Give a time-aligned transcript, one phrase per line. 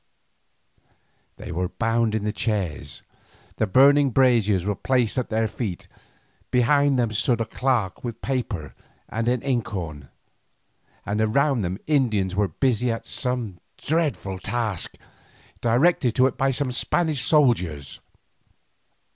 [1.37, 3.03] They were bound in the chairs,
[3.57, 5.87] the burning braziers were placed at their feet,
[6.49, 8.73] behind them stood a clerk with paper
[9.09, 10.09] and an inkhorn,
[11.05, 14.95] and around them Indians were busy at some dreadful task,
[15.61, 17.99] directed to it by two Spanish soldiers.